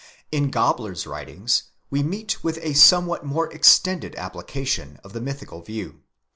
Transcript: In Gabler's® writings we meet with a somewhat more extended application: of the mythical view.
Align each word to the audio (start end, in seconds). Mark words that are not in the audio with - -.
In 0.31 0.49
Gabler's® 0.49 1.05
writings 1.05 1.61
we 1.91 2.01
meet 2.01 2.43
with 2.43 2.57
a 2.63 2.73
somewhat 2.73 3.23
more 3.23 3.53
extended 3.53 4.15
application: 4.15 4.99
of 5.03 5.13
the 5.13 5.21
mythical 5.21 5.61
view. 5.61 5.99